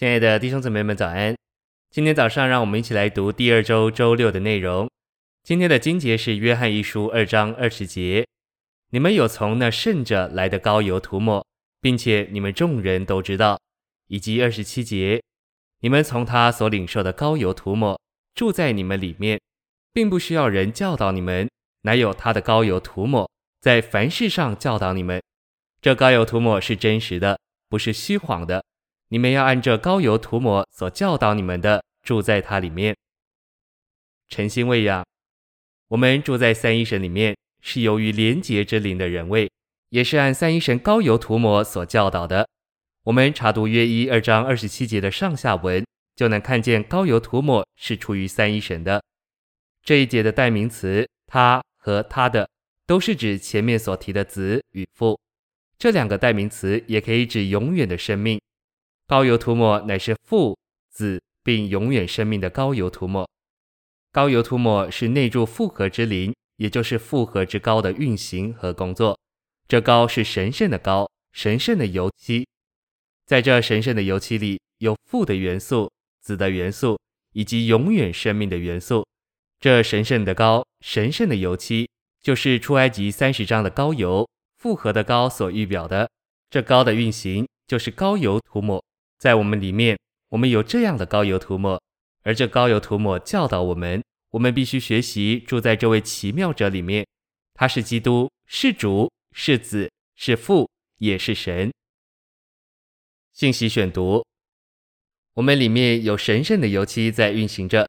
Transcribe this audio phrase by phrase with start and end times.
[0.00, 1.36] 亲爱的弟兄姊妹们，早安！
[1.90, 4.88] 今天早上，让我们一起来读第二周周六的内容。
[5.42, 8.26] 今天的经节是约翰一书二章二十节
[8.92, 11.44] ：“你们有从那圣者来的膏油涂抹，
[11.82, 13.60] 并且你们众人都知道。”
[14.08, 15.22] 以及二十七节
[15.80, 18.00] ：“你们从他所领受的膏油涂抹，
[18.34, 19.38] 住在你们里面，
[19.92, 21.46] 并不需要人教导你们，
[21.82, 25.22] 乃有他的膏油涂抹，在凡事上教导你们。
[25.82, 27.38] 这膏油涂抹是真实的，
[27.68, 28.64] 不是虚谎的。”
[29.12, 32.96] 你们要按着膏油涂抹所教导你们的，住在他里面，
[34.28, 35.04] 诚心喂养。
[35.88, 39.50] 我们住在三一神里面，是由于廉洁之灵的人位，
[39.88, 42.48] 也是按三一神膏油涂抹所教导的。
[43.02, 49.02] 我们查读约一二章二十七节的上下文，就能看见膏油涂抹是出于三一神的。
[49.82, 52.48] 这一节的代名词“他”和“他的”，
[52.86, 55.18] 都是指前面所提的子与父。
[55.76, 58.40] 这两个代名词也可以指永远的生命。
[59.10, 60.56] 高油涂抹乃是父、
[60.88, 63.28] 子并永远生命的高油涂抹。
[64.12, 69.18] 高油涂抹是内住复合之灵，也就是复合之膏的运行和工作。
[69.66, 72.46] 这膏是神圣的膏，神圣的油漆。
[73.26, 76.96] 在这神圣的油漆里，有父的元素、子的元素
[77.32, 79.04] 以及永远生命的元素。
[79.58, 81.90] 这神圣的膏、神圣的油漆，
[82.22, 86.08] 就是出埃及三十章的膏油、复合的膏所预表的。
[86.48, 88.80] 这膏的运行就是膏油涂抹。
[89.20, 89.98] 在我们里面，
[90.30, 91.78] 我们有这样的膏油涂抹，
[92.22, 97.06] 而这膏油涂抹教导我们，我们必须学习住在这位奇妙者里面。
[97.52, 101.70] 他是基督，是主，是子，是父，也是神。
[103.34, 104.24] 信息选读：
[105.34, 107.86] 我们里面有神圣的油漆在运行着，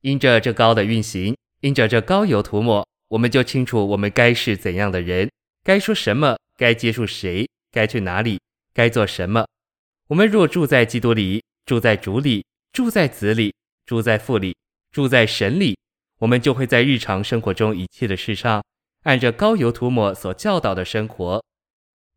[0.00, 5.30] 因着这膏的运行，因着这膏油涂抹，我们就清楚我们该是怎样的人，
[5.62, 8.40] 该说什么，该接触谁，该去哪里，
[8.72, 9.46] 该做什么。
[10.08, 12.44] 我们若住在基督里，住在主里，
[12.74, 13.54] 住在子里，
[13.86, 14.54] 住在父里，
[14.92, 15.78] 住在神里，
[16.18, 18.62] 我们就会在日常生活中一切的事上，
[19.04, 21.42] 按着膏油涂抹所教导的生活。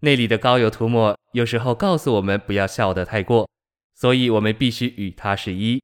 [0.00, 3.46] 那里的膏油涂抹有时候告诉我们不要笑得太过，
[3.94, 5.82] 所以我们必须与他是一。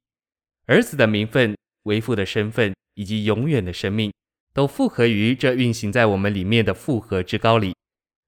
[0.65, 4.11] 儿子的名分、为父的身份以及永远的生命，
[4.55, 7.75] 都复合于这运行在我们里面的复合之膏里。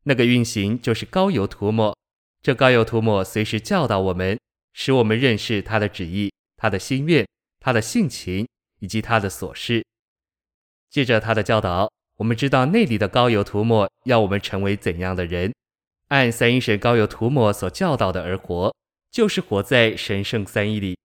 [0.03, 1.97] 那个运行就是膏油涂抹。
[2.43, 4.37] 这膏油涂抹随时教导我们，
[4.73, 7.25] 使我们认识他的旨意、他的心愿、
[7.61, 8.45] 他的性情
[8.81, 9.81] 以及他的琐事。
[10.89, 15.53] 借着他的教导，我们知道内里的膏油涂抹要我们成为怎样的人。
[16.09, 18.75] 按三一神膏油涂抹所教导的而活，
[19.09, 20.97] 就是活在神圣三一里。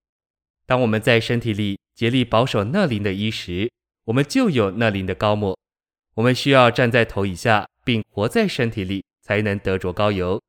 [0.66, 3.70] 当我们在身体里竭力保守那灵的衣时，
[4.06, 5.56] 我们就有那灵的高抹。
[6.14, 10.42] 我们需要站在头以下，并活在身体里，才能得着膏油。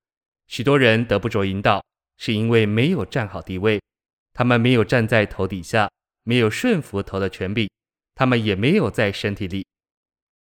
[0.49, 1.85] 许多人得不着引导，
[2.17, 3.79] 是因为没有站好地位，
[4.33, 5.87] 他们没有站在头底下，
[6.23, 7.69] 没有顺服头的权柄，
[8.15, 9.63] 他们也没有在身体里。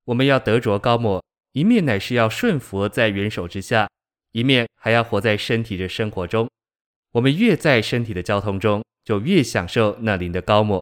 [0.06, 3.90] 我们要得着高抹，一面乃是要顺服在元首之下，
[4.31, 6.50] 一面还要活在身体的生活中。
[7.12, 10.81] 我们越在身体的交通中，就越享受那灵的高抹，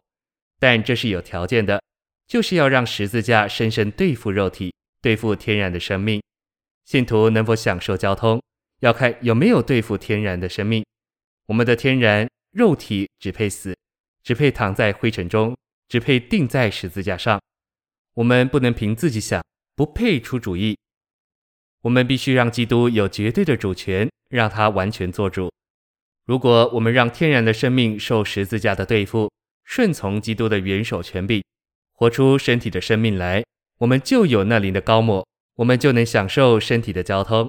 [0.60, 1.82] 但这是有条件的，
[2.28, 4.72] 就是要让十字架深深对付肉体，
[5.02, 6.22] 对付天然的生命。
[6.84, 8.40] 信徒能否享受交通？
[8.80, 10.84] 要看有没有对付天然的生命，
[11.46, 13.76] 我们的天然肉体只配死，
[14.22, 15.56] 只配躺在灰尘中，
[15.88, 17.40] 只配钉在十字架上。
[18.14, 19.44] 我们不能凭自己想，
[19.74, 20.76] 不配出主意。
[21.82, 25.50] 我们必须让基督有绝对的主权，让他完全做主。
[26.24, 29.30] 如果我们让天然的生命受十字架的对付，
[29.64, 31.42] 顺从基督的元首权柄，
[31.92, 33.44] 活出身体的生命来，
[33.78, 35.26] 我们就有那灵的高莫，
[35.56, 37.48] 我们就能享受身体的交通。